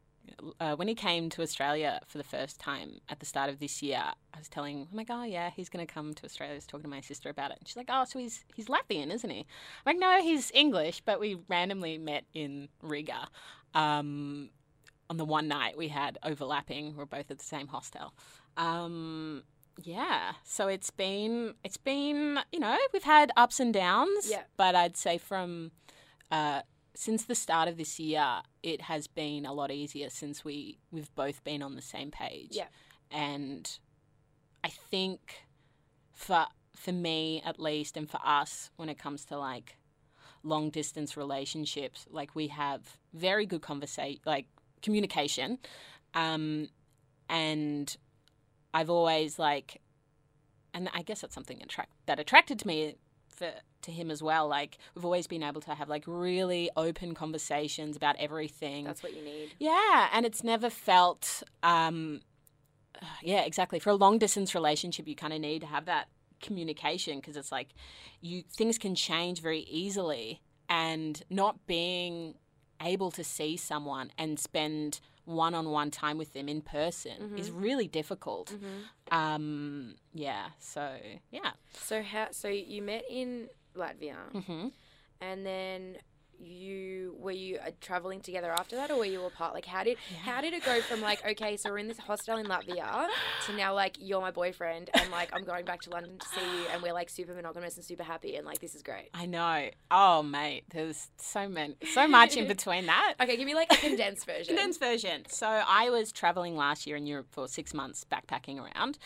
uh, 0.59 0.75
when 0.75 0.87
he 0.87 0.95
came 0.95 1.29
to 1.31 1.41
Australia 1.41 1.99
for 2.07 2.17
the 2.17 2.23
first 2.23 2.59
time 2.59 2.99
at 3.09 3.19
the 3.19 3.25
start 3.25 3.49
of 3.49 3.59
this 3.59 3.81
year. 3.81 4.03
I 4.33 4.37
was 4.37 4.49
telling, 4.49 4.87
I'm 4.91 4.97
like, 4.97 5.09
oh 5.09 5.23
yeah, 5.23 5.49
he's 5.49 5.69
going 5.69 5.85
to 5.85 5.91
come 5.91 6.13
to 6.13 6.25
Australia. 6.25 6.53
I 6.53 6.57
was 6.57 6.65
talking 6.65 6.83
to 6.83 6.89
my 6.89 7.01
sister 7.01 7.29
about 7.29 7.51
it. 7.51 7.57
And 7.59 7.67
she's 7.67 7.77
like, 7.77 7.89
oh, 7.89 8.05
so 8.05 8.19
he's 8.19 8.43
he's 8.55 8.67
Latvian, 8.67 9.11
isn't 9.11 9.29
he? 9.29 9.39
I'm 9.85 9.95
like, 9.95 9.99
no, 9.99 10.21
he's 10.21 10.51
English, 10.53 11.01
but 11.05 11.19
we 11.19 11.37
randomly 11.47 11.97
met 11.97 12.25
in 12.33 12.69
Riga. 12.81 13.27
Um, 13.73 14.49
on 15.09 15.17
the 15.17 15.25
one 15.25 15.47
night 15.47 15.77
we 15.77 15.89
had 15.89 16.17
overlapping. 16.23 16.95
We're 16.95 17.05
both 17.05 17.29
at 17.31 17.37
the 17.37 17.45
same 17.45 17.67
hostel. 17.67 18.13
Um, 18.57 19.43
yeah, 19.83 20.33
so 20.43 20.67
it's 20.67 20.89
been 20.89 21.55
it's 21.63 21.77
been 21.77 22.39
you 22.51 22.59
know 22.59 22.77
we've 22.93 23.03
had 23.03 23.31
ups 23.35 23.59
and 23.59 23.73
downs. 23.73 24.29
Yeah. 24.29 24.43
but 24.57 24.75
I'd 24.75 24.97
say 24.97 25.17
from 25.17 25.71
uh, 26.31 26.61
since 26.95 27.25
the 27.25 27.35
start 27.35 27.67
of 27.67 27.77
this 27.77 27.99
year, 27.99 28.41
it 28.63 28.81
has 28.81 29.07
been 29.07 29.45
a 29.45 29.53
lot 29.53 29.71
easier 29.71 30.09
since 30.09 30.43
we 30.43 30.79
we've 30.91 31.13
both 31.15 31.43
been 31.43 31.61
on 31.61 31.75
the 31.75 31.81
same 31.81 32.11
page. 32.11 32.49
Yeah. 32.51 32.67
and 33.11 33.79
I 34.63 34.69
think 34.69 35.45
for 36.13 36.47
for 36.75 36.91
me 36.91 37.41
at 37.45 37.59
least, 37.59 37.97
and 37.97 38.09
for 38.09 38.19
us 38.25 38.71
when 38.77 38.89
it 38.89 38.97
comes 38.97 39.25
to 39.25 39.37
like 39.37 39.77
long 40.43 40.69
distance 40.69 41.15
relationships, 41.17 42.05
like 42.09 42.35
we 42.35 42.47
have 42.47 42.97
very 43.13 43.45
good 43.45 43.61
conversation, 43.61 44.21
like 44.25 44.47
communication, 44.81 45.59
um, 46.13 46.69
and 47.29 47.95
I've 48.73 48.89
always 48.89 49.39
like, 49.39 49.81
and 50.73 50.89
I 50.93 51.01
guess 51.01 51.21
that's 51.21 51.35
something 51.35 51.61
attract 51.61 51.91
that 52.05 52.19
attracted 52.19 52.59
to 52.59 52.67
me 52.67 52.95
for 53.35 53.51
to 53.83 53.91
him 53.91 54.11
as 54.11 54.21
well. 54.21 54.47
Like 54.47 54.77
we've 54.93 55.05
always 55.05 55.27
been 55.27 55.43
able 55.43 55.61
to 55.61 55.75
have 55.75 55.89
like 55.89 56.03
really 56.07 56.69
open 56.75 57.13
conversations 57.13 57.95
about 57.95 58.15
everything. 58.17 58.85
That's 58.85 59.03
what 59.03 59.15
you 59.15 59.23
need. 59.23 59.53
Yeah, 59.59 60.09
and 60.11 60.25
it's 60.25 60.43
never 60.43 60.69
felt. 60.69 61.43
Um, 61.63 62.21
yeah, 63.21 63.41
exactly. 63.41 63.79
For 63.79 63.89
a 63.89 63.95
long 63.95 64.17
distance 64.17 64.55
relationship, 64.55 65.07
you 65.07 65.15
kind 65.15 65.33
of 65.33 65.39
need 65.39 65.59
to 65.61 65.67
have 65.67 65.85
that 65.85 66.07
communication 66.41 67.19
because 67.19 67.37
it's 67.37 67.51
like 67.51 67.69
you 68.21 68.43
things 68.51 68.77
can 68.77 68.95
change 68.95 69.41
very 69.41 69.61
easily, 69.61 70.41
and 70.69 71.21
not 71.29 71.65
being 71.67 72.35
able 72.81 73.11
to 73.11 73.23
see 73.23 73.57
someone 73.57 74.11
and 74.17 74.39
spend 74.39 74.99
one-on-one 75.25 75.89
time 75.91 76.17
with 76.17 76.33
them 76.33 76.47
in 76.47 76.61
person 76.61 77.33
is 77.35 77.49
really 77.49 77.87
difficult. 77.87 78.55
Um, 79.11 79.95
yeah. 80.13 80.47
So 80.59 80.97
yeah. 81.31 81.51
So 81.73 82.03
how? 82.03 82.27
So 82.31 82.47
you 82.47 82.81
met 82.81 83.03
in 83.09 83.49
Latvia, 83.75 84.15
hmm 84.45 84.67
and 85.21 85.45
then 85.45 85.97
you 86.39 87.15
were 87.19 87.31
you 87.31 87.57
uh, 87.57 87.71
traveling 87.81 88.21
together 88.21 88.51
after 88.51 88.75
that, 88.75 88.91
or 88.91 88.97
were 88.97 89.05
you 89.05 89.23
apart? 89.25 89.53
Like, 89.53 89.65
how 89.65 89.83
did 89.83 89.97
how 90.23 90.41
did 90.41 90.53
it 90.53 90.63
go 90.63 90.81
from 90.81 91.01
like 91.01 91.25
okay, 91.25 91.57
so 91.57 91.69
we're 91.69 91.79
in 91.79 91.87
this 91.87 91.97
hostel 91.97 92.37
in 92.37 92.45
Latvia 92.45 93.07
to 93.45 93.53
now 93.53 93.73
like 93.73 93.97
you're 93.99 94.21
my 94.21 94.31
boyfriend 94.31 94.89
and 94.93 95.11
like 95.11 95.29
I'm 95.33 95.43
going 95.43 95.65
back 95.65 95.81
to 95.83 95.89
London 95.89 96.17
to 96.17 96.27
see 96.27 96.41
you 96.41 96.65
and 96.73 96.81
we're 96.81 96.93
like 96.93 97.09
super 97.09 97.33
monogamous 97.33 97.75
and 97.75 97.85
super 97.85 98.03
happy 98.03 98.35
and 98.35 98.45
like 98.45 98.59
this 98.59 98.75
is 98.75 98.83
great. 98.83 99.09
I 99.13 99.25
know. 99.25 99.69
Oh, 99.91 100.23
mate, 100.23 100.65
there's 100.71 101.09
so 101.17 101.47
many, 101.47 101.75
so 101.93 102.07
much 102.07 102.37
in 102.37 102.47
between 102.47 102.85
that. 102.87 103.15
Okay, 103.25 103.37
give 103.37 103.45
me 103.45 103.55
like 103.55 103.71
a 103.71 103.77
condensed 103.77 104.25
version. 104.27 104.55
Condensed 104.55 104.79
version. 104.79 105.23
So 105.29 105.47
I 105.47 105.89
was 105.89 106.11
traveling 106.11 106.55
last 106.55 106.85
year 106.85 106.95
in 106.95 107.07
Europe 107.07 107.27
for 107.31 107.47
six 107.47 107.73
months, 107.73 108.05
backpacking 108.11 108.59
around. 108.59 108.97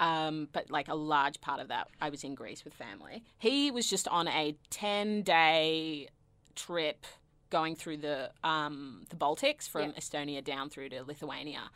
Um, 0.00 0.48
but 0.52 0.70
like 0.70 0.88
a 0.88 0.94
large 0.94 1.40
part 1.40 1.60
of 1.60 1.68
that, 1.68 1.88
I 2.00 2.10
was 2.10 2.24
in 2.24 2.34
Greece 2.34 2.64
with 2.64 2.74
family. 2.74 3.22
He 3.38 3.70
was 3.70 3.88
just 3.88 4.06
on 4.08 4.28
a 4.28 4.56
ten 4.70 5.22
day 5.22 6.08
trip 6.54 7.06
going 7.50 7.76
through 7.76 7.98
the 7.98 8.30
um, 8.42 9.04
the 9.10 9.16
Baltics 9.16 9.68
from. 9.68 9.92
Estonia 9.92 10.42
down 10.42 10.70
through 10.70 10.88
to 10.90 11.02
Lithuania, 11.04 11.70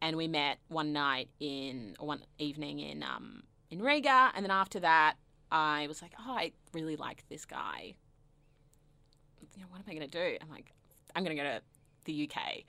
and 0.00 0.16
we 0.16 0.28
met 0.28 0.58
one 0.68 0.92
night 0.92 1.28
in 1.40 1.96
one 1.98 2.20
evening 2.38 2.78
in 2.78 3.02
um, 3.02 3.42
in 3.70 3.82
Riga, 3.82 4.30
and 4.34 4.44
then 4.44 4.50
after 4.50 4.80
that, 4.80 5.14
I 5.50 5.86
was 5.88 6.02
like, 6.02 6.12
oh, 6.18 6.32
I 6.32 6.52
really 6.72 6.96
like 6.96 7.24
this 7.28 7.44
guy. 7.44 7.94
You 9.54 9.62
know, 9.62 9.66
what 9.68 9.78
am 9.78 9.84
I 9.88 9.94
going 9.94 10.08
to 10.08 10.30
do? 10.30 10.36
I'm 10.40 10.50
like, 10.50 10.72
I'm 11.14 11.24
going 11.24 11.36
to 11.36 11.42
go 11.42 11.48
to 11.48 11.60
the 12.04 12.28
UK. 12.28 12.64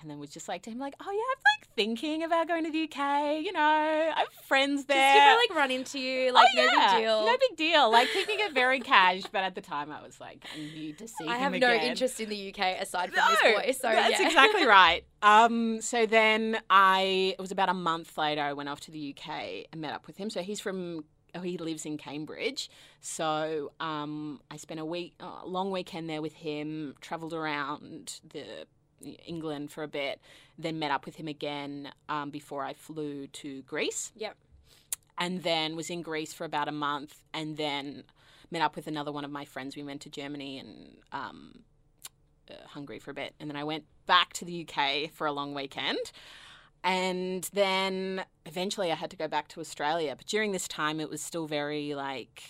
And 0.00 0.10
then 0.10 0.18
was 0.18 0.30
just 0.30 0.46
like 0.48 0.62
to 0.62 0.70
him, 0.70 0.78
like, 0.78 0.94
oh 1.00 1.10
yeah, 1.10 1.18
I'm 1.18 1.60
like 1.60 1.68
thinking 1.74 2.22
about 2.22 2.48
going 2.48 2.64
to 2.64 2.70
the 2.70 2.84
UK. 2.84 3.42
You 3.42 3.52
know, 3.52 3.60
I 3.60 4.14
have 4.16 4.28
friends 4.46 4.84
there. 4.84 5.14
Just 5.14 5.26
I 5.26 5.36
like 5.36 5.58
run 5.58 5.70
into 5.70 5.98
you, 5.98 6.32
like 6.32 6.48
Oh, 6.52 6.56
no 6.56 6.62
yeah, 6.64 6.92
big 6.94 7.04
deal. 7.04 7.26
No 7.26 7.36
big 7.40 7.56
deal. 7.56 7.90
Like 7.90 8.08
keeping 8.12 8.36
it 8.40 8.52
very 8.52 8.80
cash, 8.92 9.22
but 9.32 9.42
at 9.42 9.54
the 9.54 9.60
time 9.60 9.90
I 9.90 10.02
was 10.02 10.20
like, 10.20 10.44
I 10.54 10.58
need 10.58 10.98
to 10.98 11.08
see 11.08 11.26
I 11.26 11.38
have 11.38 11.52
no 11.54 11.72
interest 11.72 12.20
in 12.20 12.28
the 12.28 12.52
UK 12.54 12.80
aside 12.80 13.12
from 13.12 13.22
No, 13.24 13.30
this 13.30 13.40
boy. 13.54 13.72
So 13.72 13.88
that's 13.88 14.20
yeah. 14.20 14.26
exactly 14.26 14.66
right. 14.66 15.04
Um, 15.22 15.80
so 15.80 16.06
then 16.06 16.58
I 16.68 17.34
it 17.38 17.40
was 17.40 17.50
about 17.50 17.68
a 17.68 17.74
month 17.74 18.16
later. 18.18 18.42
I 18.42 18.52
went 18.52 18.68
off 18.68 18.80
to 18.80 18.90
the 18.90 19.14
UK 19.16 19.66
and 19.72 19.80
met 19.80 19.92
up 19.92 20.06
with 20.06 20.16
him. 20.16 20.30
So 20.30 20.42
he's 20.42 20.60
from. 20.60 21.04
Oh, 21.34 21.40
he 21.40 21.58
lives 21.58 21.84
in 21.84 21.98
Cambridge. 21.98 22.70
So 23.00 23.72
um, 23.78 24.40
I 24.50 24.56
spent 24.56 24.80
a 24.80 24.86
week, 24.86 25.12
a 25.20 25.46
long 25.46 25.70
weekend 25.70 26.08
there 26.08 26.22
with 26.22 26.32
him. 26.32 26.94
Travelled 27.02 27.34
around 27.34 28.20
the 28.26 28.66
England 29.26 29.70
for 29.70 29.82
a 29.82 29.88
bit. 29.88 30.20
Then 30.58 30.78
met 30.78 30.90
up 30.90 31.04
with 31.06 31.16
him 31.16 31.28
again 31.28 31.90
um, 32.08 32.30
before 32.30 32.64
I 32.64 32.72
flew 32.72 33.26
to 33.28 33.62
Greece 33.62 34.12
Yep. 34.16 34.36
and 35.18 35.42
then 35.42 35.76
was 35.76 35.90
in 35.90 36.02
Greece 36.02 36.32
for 36.32 36.44
about 36.44 36.68
a 36.68 36.72
month, 36.72 37.22
and 37.34 37.56
then 37.56 38.04
met 38.50 38.62
up 38.62 38.76
with 38.76 38.86
another 38.86 39.12
one 39.12 39.24
of 39.24 39.30
my 39.30 39.44
friends. 39.44 39.76
We 39.76 39.82
went 39.82 40.00
to 40.02 40.10
Germany 40.10 40.58
and 40.58 40.96
um, 41.12 41.60
uh, 42.50 42.54
Hungary 42.68 42.98
for 42.98 43.10
a 43.10 43.14
bit, 43.14 43.34
and 43.40 43.50
then 43.50 43.56
I 43.56 43.64
went 43.64 43.84
back 44.06 44.32
to 44.34 44.44
the 44.44 44.66
UK 44.66 45.10
for 45.10 45.26
a 45.26 45.32
long 45.32 45.52
weekend. 45.54 45.98
And 46.84 47.48
then 47.52 48.24
eventually 48.44 48.92
I 48.92 48.94
had 48.94 49.10
to 49.10 49.16
go 49.16 49.26
back 49.26 49.48
to 49.48 49.60
Australia. 49.60 50.14
But 50.16 50.26
during 50.26 50.52
this 50.52 50.68
time, 50.68 51.00
it 51.00 51.10
was 51.10 51.20
still 51.20 51.46
very 51.48 51.94
like 51.94 52.42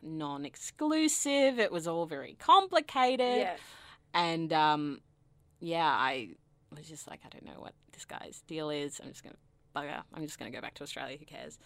non 0.00 0.46
exclusive. 0.46 1.58
It 1.58 1.70
was 1.70 1.86
all 1.86 2.06
very 2.06 2.34
complicated. 2.38 3.38
Yeah. 3.40 3.56
And 4.14 4.50
um, 4.52 5.00
yeah, 5.62 5.86
I 5.86 6.30
was 6.76 6.88
just 6.88 7.08
like, 7.08 7.20
I 7.24 7.28
don't 7.28 7.44
know 7.44 7.60
what 7.60 7.74
this 7.92 8.04
guy's 8.04 8.42
deal 8.48 8.68
is. 8.68 9.00
I'm 9.02 9.10
just 9.10 9.22
going 9.22 9.34
to 9.34 9.38
bugger. 9.78 10.02
I'm 10.12 10.22
just 10.26 10.38
going 10.38 10.50
to 10.50 10.56
go 10.56 10.60
back 10.60 10.74
to 10.74 10.82
Australia. 10.82 11.16
Who 11.16 11.24
cares? 11.24 11.58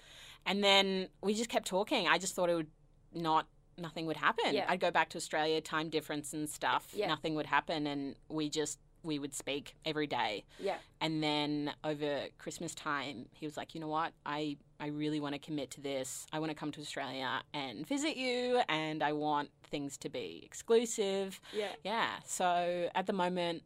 And 0.45 0.63
then 0.63 1.09
we 1.23 1.35
just 1.35 1.49
kept 1.49 1.67
talking. 1.67 2.07
I 2.07 2.19
just 2.19 2.35
thought 2.35 2.51
it 2.51 2.55
would 2.55 2.71
not, 3.15 3.47
nothing 3.79 4.05
would 4.07 4.19
happen. 4.19 4.55
Yeah. 4.55 4.67
I'd 4.69 4.81
go 4.81 4.91
back 4.91 5.09
to 5.11 5.19
Australia, 5.19 5.61
time 5.63 5.89
difference 5.89 6.35
and 6.35 6.49
stuff. 6.49 6.89
Yeah. 6.93 7.09
Nothing 7.09 7.35
would 7.37 7.47
happen. 7.47 7.87
And 7.87 8.17
we 8.29 8.51
just, 8.51 8.79
we 9.03 9.19
would 9.19 9.35
speak 9.35 9.77
every 9.85 10.07
day. 10.07 10.45
Yeah. 10.59 10.77
And 11.01 11.23
then 11.23 11.73
over 11.83 12.27
Christmas 12.39 12.75
time, 12.75 13.27
he 13.33 13.47
was 13.47 13.57
like, 13.57 13.75
you 13.75 13.81
know 13.81 13.89
what? 13.89 14.13
I, 14.27 14.59
I 14.79 14.89
really 14.89 15.21
want 15.21 15.35
to 15.35 15.39
commit 15.39 15.71
to 15.73 15.81
this. 15.81 16.27
I 16.33 16.39
want 16.39 16.51
to 16.51 16.57
come 16.57 16.71
to 16.73 16.81
Australia 16.81 17.41
and 17.55 17.87
visit 17.87 18.17
you. 18.17 18.61
And 18.69 19.03
I 19.03 19.13
want 19.13 19.49
things 19.71 19.97
to 19.99 20.11
be 20.11 20.43
exclusive. 20.45 21.41
Yeah. 21.53 21.73
Yeah. 21.83 22.11
So 22.27 22.91
at 22.95 23.07
the 23.07 23.15
moment, 23.15 23.63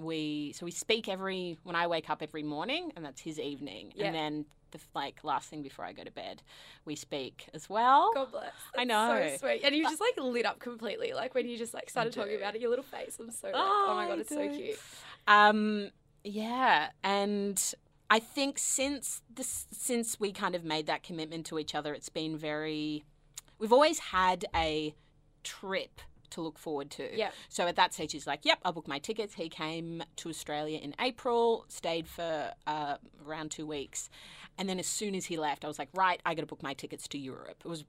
we 0.00 0.52
so 0.56 0.64
we 0.64 0.70
speak 0.70 1.08
every 1.08 1.58
when 1.62 1.76
I 1.76 1.86
wake 1.86 2.08
up 2.10 2.22
every 2.22 2.42
morning, 2.42 2.92
and 2.96 3.04
that's 3.04 3.20
his 3.20 3.38
evening, 3.38 3.92
Yeah. 3.94 4.06
and 4.06 4.14
then 4.14 4.44
the 4.70 4.78
like 4.94 5.22
last 5.24 5.48
thing 5.48 5.62
before 5.62 5.84
I 5.84 5.92
go 5.92 6.04
to 6.04 6.10
bed, 6.10 6.42
we 6.84 6.96
speak 6.96 7.48
as 7.54 7.68
well. 7.68 8.12
God 8.14 8.30
bless. 8.30 8.52
I 8.76 8.84
know. 8.84 9.28
So 9.32 9.36
sweet. 9.48 9.62
And 9.64 9.74
you 9.74 9.82
just 9.84 10.00
like 10.00 10.16
lit 10.16 10.46
up 10.46 10.58
completely. 10.60 11.12
Like 11.12 11.34
when 11.34 11.48
you 11.48 11.58
just 11.58 11.74
like 11.74 11.90
started 11.90 12.12
talking 12.12 12.36
about 12.36 12.54
it, 12.54 12.60
your 12.60 12.70
little 12.70 12.84
face. 12.84 13.18
I'm 13.20 13.30
so 13.30 13.48
like, 13.48 13.56
oh, 13.56 13.94
my 13.94 14.06
god, 14.06 14.20
it's 14.20 14.28
so 14.28 14.48
cute. 14.48 14.78
Um, 15.26 15.90
yeah, 16.24 16.90
and 17.02 17.74
I 18.10 18.20
think 18.20 18.58
since 18.58 19.22
this 19.32 19.66
since 19.70 20.18
we 20.20 20.32
kind 20.32 20.54
of 20.54 20.64
made 20.64 20.86
that 20.86 21.02
commitment 21.02 21.46
to 21.46 21.58
each 21.58 21.74
other, 21.74 21.92
it's 21.94 22.08
been 22.08 22.36
very. 22.36 23.04
We've 23.58 23.72
always 23.72 23.98
had 23.98 24.46
a 24.54 24.94
trip 25.42 26.00
to 26.30 26.40
look 26.40 26.58
forward 26.58 26.90
to. 26.92 27.16
Yeah. 27.16 27.30
So 27.48 27.66
at 27.66 27.76
that 27.76 27.92
stage, 27.94 28.12
he's 28.12 28.26
like, 28.26 28.44
"Yep, 28.44 28.58
I'll 28.64 28.72
book 28.72 28.88
my 28.88 28.98
tickets." 28.98 29.34
He 29.34 29.48
came 29.48 30.02
to 30.16 30.28
Australia 30.28 30.78
in 30.78 30.94
April, 31.00 31.64
stayed 31.68 32.06
for 32.08 32.52
uh, 32.66 32.96
around 33.26 33.50
two 33.50 33.66
weeks, 33.66 34.08
and 34.58 34.68
then 34.68 34.78
as 34.78 34.86
soon 34.86 35.14
as 35.14 35.26
he 35.26 35.36
left, 35.36 35.64
I 35.64 35.68
was 35.68 35.78
like, 35.78 35.88
"Right, 35.94 36.20
I 36.24 36.34
got 36.34 36.42
to 36.42 36.46
book 36.46 36.62
my 36.62 36.74
tickets 36.74 37.06
to 37.08 37.18
Europe." 37.18 37.62
It 37.64 37.68
was 37.68 37.84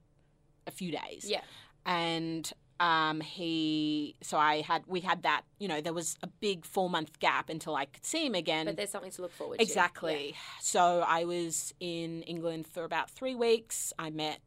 a 0.67 0.71
few 0.71 0.91
days 0.91 1.25
Yeah. 1.27 1.41
and 1.87 2.51
um, 2.79 3.19
he 3.21 4.15
so 4.21 4.37
I 4.37 4.61
had 4.61 4.83
we 4.87 5.01
had 5.01 5.23
that 5.23 5.41
you 5.59 5.67
know 5.67 5.81
there 5.81 5.93
was 5.93 6.17
a 6.23 6.27
big 6.27 6.65
four 6.65 6.89
month 6.89 7.19
gap 7.19 7.49
until 7.49 7.75
I 7.75 7.85
could 7.85 8.05
see 8.05 8.25
him 8.25 8.33
again. 8.35 8.65
But 8.65 8.75
there's 8.77 8.89
something 8.89 9.11
to 9.11 9.21
look 9.21 9.31
forward 9.33 9.57
to. 9.59 9.63
exactly. 9.63 10.35
So 10.61 11.03
I 11.07 11.25
was 11.25 11.73
in 11.79 12.23
England 12.23 12.65
for 12.67 12.83
about 12.83 13.09
three 13.11 13.35
weeks. 13.35 13.93
I 13.99 14.09
met 14.09 14.39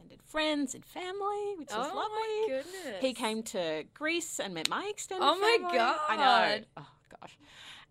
extended 0.00 0.22
friends 0.24 0.74
and 0.74 0.84
family, 0.84 1.54
which 1.56 1.70
Yeah. 1.70 1.78
was 1.78 1.88
Oh 1.92 1.96
lovely. 1.96 2.10
my 2.18 2.44
goodness. 2.48 3.00
He 3.00 3.14
came 3.14 3.42
to 3.44 3.84
Greece 3.94 4.40
and 4.40 4.54
met 4.54 4.68
my 4.68 4.86
extended 4.90 5.24
Oh 5.26 5.38
my 5.38 5.58
god. 5.76 6.00
I 6.08 6.16
know. 6.16 6.64
Oh 6.78 6.86
gosh. 7.20 7.38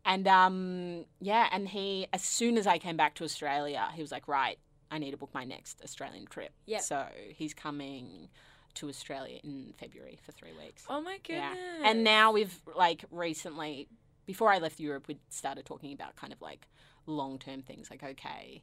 And 0.06 0.28
um 0.28 1.06
yeah, 1.20 1.50
and 1.52 1.68
he 1.68 2.08
as 2.14 2.24
soon 2.24 2.58
as 2.58 2.66
I 2.68 2.78
came 2.78 2.98
back 2.98 3.16
to 3.16 3.24
Australia, 3.24 3.88
he 3.94 4.02
was 4.02 4.12
like, 4.12 4.28
"Right, 4.28 4.58
I 4.90 4.98
need 4.98 5.12
to 5.12 5.18
book 5.18 5.34
my 5.34 5.44
next 5.44 5.82
Australian 5.84 6.26
trip." 6.26 6.52
Yep. 6.66 6.82
So, 6.82 7.06
he's 7.36 7.54
coming 7.54 8.30
to 8.76 8.88
Australia 8.88 9.40
in 9.44 9.74
February 9.78 10.18
for 10.24 10.32
3 10.32 10.54
weeks. 10.54 10.86
Oh 10.90 11.02
my 11.02 11.18
goodness. 11.24 11.58
yeah. 11.58 11.90
And 11.90 12.04
now 12.04 12.32
we've 12.32 12.56
like 12.76 13.04
recently 13.12 13.88
before 14.26 14.52
I 14.54 14.60
left 14.60 14.80
Europe, 14.80 15.08
we 15.08 15.18
started 15.30 15.66
talking 15.66 15.92
about 15.92 16.16
kind 16.16 16.32
of 16.32 16.40
like 16.42 16.68
long-term 17.08 17.64
things 17.64 17.90
like 17.90 18.04
okay, 18.04 18.62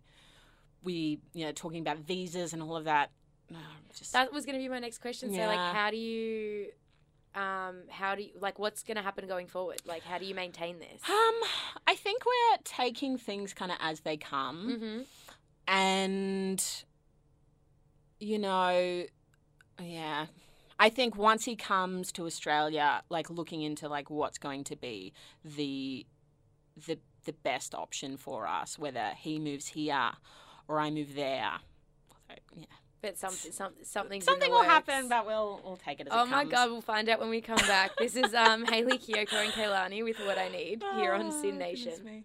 we, 0.83 1.19
you 1.35 1.45
know, 1.45 1.53
talking 1.53 1.81
about 1.81 1.99
visas 1.99 2.53
and 2.53 2.63
all 2.63 2.77
of 2.77 2.85
that. 2.85 3.11
No, 3.51 3.59
just 3.97 4.13
That 4.13 4.33
was 4.33 4.45
going 4.45 4.59
to 4.59 4.63
be 4.63 4.69
my 4.69 4.79
next 4.79 4.99
question. 4.99 5.33
So, 5.33 5.41
like, 5.41 5.75
how 5.75 5.91
do 5.91 5.97
you, 5.97 6.67
um, 7.35 7.83
how 7.89 8.15
do 8.15 8.23
you, 8.23 8.31
like, 8.41 8.59
what's 8.59 8.83
going 8.83 8.97
to 8.97 9.03
happen 9.03 9.27
going 9.29 9.47
forward? 9.47 9.81
Like, 9.87 10.03
how 10.03 10.19
do 10.19 10.25
you 10.25 10.35
maintain 10.35 10.79
this? 10.79 11.01
Um, 11.09 11.35
I 11.87 11.95
think 11.95 12.25
we're 12.27 12.59
taking 12.65 13.19
things 13.19 13.55
kind 13.55 13.71
of 13.71 13.79
as 13.81 14.01
they 14.01 14.17
come, 14.17 14.79
Mm-hmm. 14.79 15.01
and 15.69 16.65
you 18.19 18.39
know, 18.39 19.05
yeah. 19.81 20.27
I 20.79 20.89
think 20.91 21.17
once 21.17 21.45
he 21.45 21.57
comes 21.57 22.13
to 22.13 22.27
Australia, 22.27 23.03
like 23.09 23.31
looking 23.31 23.63
into 23.63 23.89
like 23.89 24.11
what's 24.11 24.39
going 24.39 24.65
to 24.65 24.77
be 24.77 25.13
the 25.45 26.07
the 26.87 26.99
the 27.25 27.33
best 27.33 27.75
option 27.75 28.17
for 28.17 28.47
us, 28.47 28.79
whether 28.79 29.11
he 29.17 29.39
moves 29.39 29.69
here 29.69 30.11
or 30.69 30.79
I 30.81 30.91
move 30.91 31.15
there. 31.15 31.53
So, 32.29 32.35
yeah. 32.57 32.65
But 33.07 33.19
something, 33.19 33.53
some, 33.53 33.73
something's 33.85 34.25
in 34.25 34.33
Something 34.33 34.51
will 34.51 34.59
works. 34.59 34.69
happen, 34.69 35.09
but 35.09 35.27
we'll 35.27 35.61
we'll 35.65 35.77
take 35.77 36.01
it 36.01 36.09
as 36.09 36.13
Oh 36.13 36.25
it 36.25 36.29
my 36.29 36.45
god, 36.45 36.71
we'll 36.73 36.81
find 36.81 37.09
out 37.09 37.21
when 37.21 37.29
we 37.29 37.41
come 37.41 37.55
back. 37.69 37.93
This 37.99 38.17
is 38.17 38.35
um 38.35 38.65
Hayley 38.65 38.99
Kiyoko 38.99 39.45
and 39.45 39.53
Kehlani 39.53 40.03
with 40.03 40.19
What 40.19 40.39
I 40.39 40.49
Need 40.49 40.83
here 40.97 41.13
on 41.13 41.27
Oh, 41.27 41.31
SYN 41.43 41.57
Nation. 41.57 41.93
me. 42.05 42.25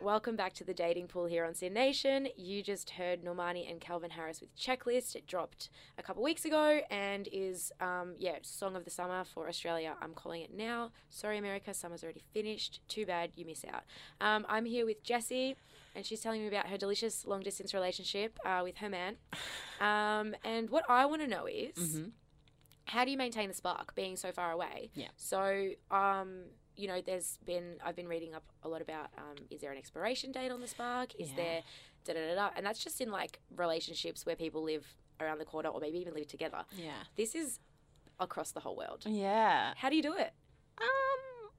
Welcome 0.00 0.36
back 0.36 0.52
to 0.54 0.64
the 0.64 0.72
dating 0.74 1.08
pool 1.08 1.26
here 1.26 1.44
on 1.44 1.54
SYN 1.56 1.74
Nation. 1.74 2.28
You 2.36 2.62
just 2.62 2.90
heard 2.90 3.24
Normani 3.24 3.68
and 3.68 3.80
Calvin 3.80 4.10
Harris 4.10 4.40
with 4.40 4.56
Checklist. 4.56 5.16
It 5.16 5.26
dropped 5.26 5.70
a 5.98 6.04
couple 6.04 6.22
weeks 6.22 6.44
ago 6.44 6.80
and 6.88 7.28
is, 7.32 7.72
um, 7.80 8.14
yeah, 8.16 8.36
song 8.42 8.76
of 8.76 8.84
the 8.84 8.90
summer 8.92 9.24
for 9.24 9.48
Australia. 9.48 9.96
I'm 10.00 10.14
calling 10.14 10.42
it 10.42 10.54
now. 10.56 10.92
Sorry, 11.10 11.36
America, 11.36 11.74
summer's 11.74 12.04
already 12.04 12.22
finished. 12.32 12.80
Too 12.86 13.06
bad 13.06 13.32
you 13.34 13.44
miss 13.44 13.64
out. 13.64 13.82
Um, 14.20 14.46
I'm 14.48 14.66
here 14.66 14.86
with 14.86 15.02
Jessie, 15.02 15.56
and 15.96 16.06
she's 16.06 16.20
telling 16.20 16.42
me 16.42 16.46
about 16.46 16.68
her 16.68 16.78
delicious 16.78 17.26
long 17.26 17.40
distance 17.40 17.74
relationship 17.74 18.38
uh, 18.46 18.60
with 18.62 18.76
her 18.76 18.88
man. 18.88 19.16
Um, 19.80 20.36
and 20.44 20.70
what 20.70 20.84
I 20.88 21.06
want 21.06 21.22
to 21.22 21.28
know 21.28 21.46
is 21.46 21.74
Mhm. 21.76 22.12
how 22.84 23.04
do 23.04 23.10
you 23.10 23.16
maintain 23.16 23.48
the 23.48 23.54
spark 23.54 23.96
being 23.96 24.14
so 24.14 24.30
far 24.30 24.52
away? 24.52 24.90
Yeah. 24.94 25.08
So, 25.16 25.70
um, 25.90 26.44
you 26.78 26.86
know, 26.88 27.00
there's 27.04 27.38
been 27.44 27.74
I've 27.84 27.96
been 27.96 28.08
reading 28.08 28.34
up 28.34 28.44
a 28.62 28.68
lot 28.68 28.80
about 28.80 29.08
um, 29.18 29.36
is 29.50 29.60
there 29.60 29.72
an 29.72 29.78
expiration 29.78 30.32
date 30.32 30.50
on 30.50 30.60
the 30.60 30.68
spark? 30.68 31.14
Is 31.18 31.30
Yeah. 31.30 31.36
there 31.36 31.62
da 32.04 32.12
da 32.14 32.20
da 32.28 32.34
da? 32.36 32.50
And 32.56 32.64
that's 32.64 32.82
just 32.82 33.00
in 33.00 33.10
like 33.10 33.40
relationships 33.56 34.24
where 34.24 34.36
people 34.36 34.62
live 34.62 34.86
around 35.20 35.38
the 35.38 35.44
corner 35.44 35.68
or 35.70 35.80
maybe 35.80 35.98
even 35.98 36.14
live 36.14 36.28
together. 36.28 36.64
Yeah. 36.76 36.92
This 37.16 37.34
is 37.34 37.58
across 38.20 38.52
the 38.52 38.60
whole 38.60 38.76
world. 38.76 39.02
Yeah. 39.06 39.74
How 39.76 39.90
do 39.90 39.96
you 39.96 40.02
do 40.02 40.14
it? 40.14 40.32
Um, 40.80 41.50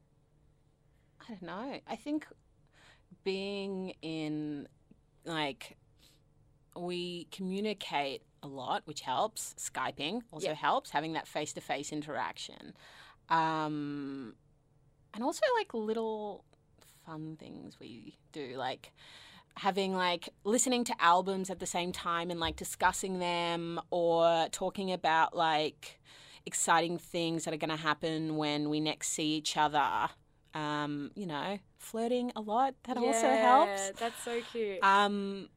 I 1.22 1.26
don't 1.28 1.42
know. 1.44 1.80
I 1.88 1.96
think 1.98 2.26
being 3.24 3.94
in 4.02 4.68
like 5.26 5.78
we 6.76 7.26
communicate 7.32 8.24
a 8.42 8.48
lot, 8.48 8.84
which 8.86 9.02
helps. 9.02 9.54
Skyping 9.58 10.22
also 10.32 10.48
Yeah. 10.48 10.54
helps. 10.54 10.92
Having 10.92 11.14
that 11.14 11.28
face 11.28 11.52
to 11.54 11.62
face 11.62 11.92
interaction, 11.92 12.74
um, 13.28 14.36
and 15.14 15.24
also 15.24 15.42
like 15.58 15.74
little 15.74 16.44
fun 17.06 17.38
things 17.40 17.80
we 17.80 18.18
do, 18.32 18.56
like 18.58 18.92
having 19.56 19.94
like 19.94 20.30
listening 20.44 20.84
to 20.86 20.96
albums 21.00 21.50
at 21.50 21.60
the 21.60 21.66
same 21.66 21.92
time 21.92 22.32
and 22.32 22.40
like 22.40 22.56
discussing 22.56 23.20
them 23.20 23.80
or 23.92 24.48
talking 24.52 24.92
about 24.92 25.36
like 25.36 26.00
exciting 26.46 26.98
things 26.98 27.44
that 27.44 27.54
are 27.54 27.58
going 27.58 27.70
to 27.70 27.76
happen 27.76 28.38
when 28.38 28.70
we 28.70 28.80
next 28.80 29.10
see 29.10 29.36
each 29.36 29.58
other. 29.58 30.10
Um, 30.54 31.12
you 31.16 31.28
know, 31.28 31.60
flirting 31.78 32.32
a 32.36 32.42
lot 32.42 32.74
that 32.84 32.98
also 32.98 33.28
helps. 33.28 34.00
That's 34.00 34.24
so 34.24 34.42
cute. 34.52 34.84
Um, 34.84 35.50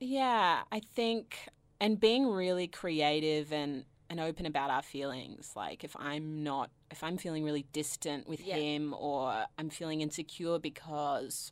yeah, 0.00 0.62
I 0.72 0.80
think, 0.80 1.36
and 1.80 2.00
being 2.00 2.26
really 2.26 2.66
creative 2.66 3.52
and 3.52 3.84
and 4.12 4.20
open 4.20 4.44
about 4.44 4.68
our 4.68 4.82
feelings. 4.82 5.52
Like 5.56 5.84
if 5.84 5.96
I'm 5.98 6.44
not, 6.44 6.70
if 6.90 7.02
I'm 7.02 7.16
feeling 7.16 7.44
really 7.44 7.64
distant 7.72 8.28
with 8.28 8.40
Yeah. 8.46 8.56
him, 8.56 8.94
or 8.96 9.46
I'm 9.58 9.70
feeling 9.70 10.02
insecure 10.02 10.58
because 10.58 11.50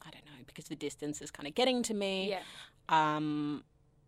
I 0.00 0.10
don't 0.10 0.24
know, 0.24 0.44
because 0.46 0.66
the 0.66 0.76
distance 0.76 1.20
is 1.20 1.32
kind 1.32 1.48
of 1.48 1.54
getting 1.56 1.82
to 1.82 1.94
me. 1.94 2.30
yeah. 2.30 2.42
Um, 2.88 3.64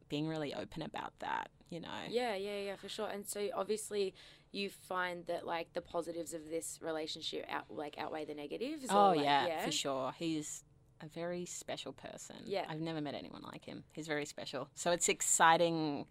being 0.09 0.28
really 0.28 0.55
open 0.55 0.81
about 0.83 1.12
that, 1.19 1.50
you 1.71 1.81
know. 1.81 1.88
Yeah, 2.09 2.37
yeah, 2.37 2.61
yeah, 2.61 2.76
for 2.76 2.88
sure. 2.88 3.09
And 3.09 3.26
so 3.26 3.49
obviously 3.55 4.14
you 4.52 4.71
find 4.71 5.26
that 5.26 5.45
like 5.45 5.73
the 5.75 5.81
positives 5.83 6.33
of 6.33 6.49
this 6.49 6.78
relationship 6.81 7.45
out 7.50 7.64
like 7.69 7.99
outweigh 7.99 8.25
the 8.25 8.35
negatives. 8.35 8.87
Oh 8.88 9.11
or, 9.11 9.17
like, 9.17 9.25
yeah, 9.25 9.64
for 9.64 9.73
sure. 9.73 10.14
He's 10.17 10.62
a 11.00 11.09
very 11.09 11.45
special 11.47 11.93
person. 11.93 12.37
Yeah. 12.45 12.64
I've 12.69 12.81
never 12.81 13.00
met 13.00 13.14
anyone 13.14 13.43
like 13.43 13.64
him. 13.64 13.83
He's 13.93 14.07
very 14.07 14.25
special. 14.25 14.69
So 14.76 14.93
it's 14.93 15.09
exciting. 15.09 16.07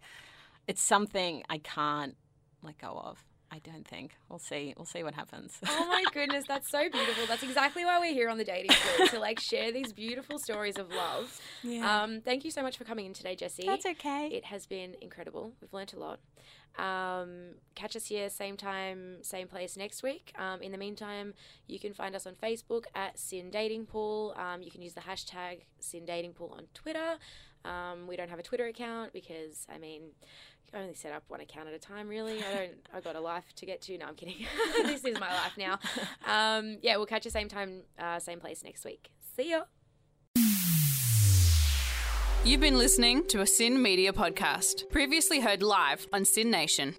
It's 0.68 0.82
something 0.82 1.42
I 1.48 1.58
can't 1.58 2.14
let 2.62 2.78
go 2.78 2.88
of. 3.02 3.24
I 3.50 3.60
don't 3.60 3.88
think. 3.88 4.12
We'll 4.28 4.38
see. 4.38 4.74
We'll 4.76 4.84
see 4.84 5.02
what 5.02 5.14
happens. 5.14 5.58
Oh 5.66 5.86
my 5.88 6.04
goodness, 6.12 6.44
that's 6.46 6.70
so 6.70 6.90
beautiful. 6.90 7.24
That's 7.26 7.42
exactly 7.42 7.82
why 7.82 7.98
we're 7.98 8.12
here 8.12 8.28
on 8.28 8.36
the 8.36 8.44
dating 8.44 8.76
pool 8.96 9.06
to 9.06 9.18
like 9.18 9.40
share 9.40 9.72
these 9.72 9.92
beautiful 9.94 10.38
stories 10.38 10.76
of 10.76 10.90
love. 10.90 11.40
yeah. 11.62 12.02
Um, 12.02 12.20
thank 12.20 12.44
you 12.44 12.50
so 12.50 12.62
much 12.62 12.76
for 12.76 12.84
coming 12.84 13.06
in 13.06 13.14
today, 13.14 13.34
Jessie. 13.34 13.64
That's 13.64 13.86
okay. 13.86 14.28
It 14.30 14.44
has 14.44 14.66
been 14.66 14.96
incredible. 15.00 15.54
We've 15.62 15.72
learnt 15.72 15.94
a 15.94 15.98
lot. 15.98 16.20
Um, 16.78 17.54
catch 17.74 17.96
us 17.96 18.06
here, 18.06 18.28
same 18.28 18.56
time, 18.56 19.18
same 19.22 19.48
place 19.48 19.76
next 19.76 20.02
week. 20.02 20.32
Um, 20.38 20.60
in 20.60 20.70
the 20.70 20.78
meantime, 20.78 21.32
you 21.66 21.80
can 21.80 21.92
find 21.94 22.14
us 22.14 22.26
on 22.26 22.34
Facebook 22.34 22.84
at 22.94 23.18
SYN 23.18 23.50
Dating 23.50 23.86
Pool. 23.86 24.34
Um, 24.36 24.62
you 24.62 24.70
can 24.70 24.82
use 24.82 24.92
the 24.92 25.00
hashtag 25.00 25.62
SYN 25.80 26.04
Dating 26.04 26.34
Pool 26.34 26.54
on 26.56 26.66
Twitter. 26.74 27.16
Um, 27.64 28.06
we 28.06 28.16
don't 28.16 28.30
have 28.30 28.38
a 28.38 28.42
Twitter 28.42 28.66
account 28.66 29.12
because, 29.12 29.66
I 29.72 29.78
mean, 29.78 30.02
I 30.72 30.78
only 30.78 30.94
set 30.94 31.12
up 31.12 31.24
one 31.28 31.40
account 31.40 31.68
at 31.68 31.74
a 31.74 31.78
time, 31.78 32.08
really. 32.08 32.38
I 32.44 32.54
don't, 32.54 32.72
I 32.94 33.00
got 33.00 33.16
a 33.16 33.20
life 33.20 33.44
to 33.56 33.66
get 33.66 33.80
to. 33.82 33.98
No, 33.98 34.06
I'm 34.06 34.14
kidding. 34.14 34.36
this 34.84 35.04
is 35.04 35.18
my 35.18 35.32
life 35.32 35.56
now. 35.56 35.78
Um, 36.26 36.78
yeah, 36.82 36.96
we'll 36.96 37.06
catch 37.06 37.24
you 37.24 37.30
same 37.30 37.48
time, 37.48 37.82
uh, 37.98 38.18
same 38.18 38.40
place 38.40 38.62
next 38.64 38.84
week. 38.84 39.10
See 39.36 39.50
ya. 39.50 39.62
You've 42.44 42.60
been 42.60 42.78
listening 42.78 43.26
to 43.28 43.40
a 43.40 43.46
SYN 43.46 43.82
Media 43.82 44.12
podcast, 44.12 44.88
previously 44.90 45.40
heard 45.40 45.62
live 45.62 46.06
on 46.12 46.24
SYN 46.24 46.50
Nation. 46.50 46.94